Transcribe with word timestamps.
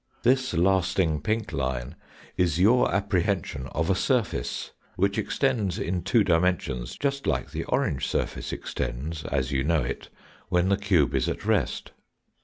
This 0.23 0.55
lasting 0.55 1.21
pink 1.21 1.53
line 1.53 1.95
in 2.35 2.47
your 2.55 2.91
apprehension 2.91 3.67
of 3.67 3.87
a 3.87 3.93
surface, 3.93 4.71
which 4.95 5.19
extends 5.19 5.77
in 5.77 6.01
two 6.01 6.23
dimensions 6.23 6.97
just 6.97 7.27
like 7.27 7.51
the 7.51 7.65
orange 7.65 8.07
surface 8.07 8.51
extends, 8.51 9.23
as 9.25 9.51
you 9.51 9.63
know 9.63 9.83
it, 9.83 10.09
when 10.49 10.69
the 10.69 10.77
cube 10.77 11.13
is 11.13 11.29
at 11.29 11.45
rest. 11.45 11.91